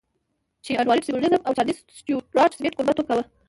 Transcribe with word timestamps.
جې 0.65 0.71
اډوارډ 0.81 1.01
سيمونز 1.05 1.41
او 1.47 1.53
چارليس 1.57 1.77
سټيوارټ 1.99 2.51
سميت 2.57 2.73
کوربهتوب 2.75 3.05
کاوه. 3.09 3.23